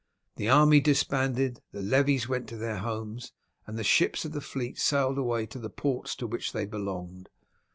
The 0.37 0.49
army 0.49 0.79
disbanded, 0.79 1.61
the 1.71 1.83
levies 1.83 2.27
went 2.27 2.49
to 2.49 2.57
their 2.57 2.77
homes, 2.79 3.33
and 3.67 3.77
the 3.77 3.83
ships 3.83 4.25
of 4.25 4.31
the 4.31 4.41
fleet 4.41 4.79
sailed 4.79 5.19
away 5.19 5.45
to 5.45 5.59
the 5.59 5.69
ports 5.69 6.15
to 6.15 6.25
which 6.25 6.53
they 6.53 6.65
belonged. 6.65 7.29